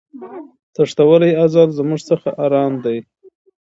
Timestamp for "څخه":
2.09-2.29